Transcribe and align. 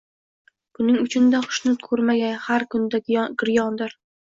Buning 0.79 0.97
uchun-da 1.01 1.43
hushnud 1.43 1.85
koʻrmagay 1.91 2.35
har 2.49 2.67
kunda 2.75 3.03
giryondir 3.13 3.99